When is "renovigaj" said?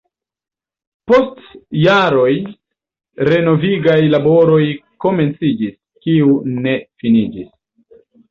3.29-3.99